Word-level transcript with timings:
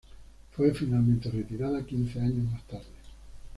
Fue 0.53 0.73
finalmente 0.73 1.29
retirada 1.29 1.85
quince 1.85 2.19
años 2.19 2.51
más 2.51 2.63
tarde. 2.63 2.85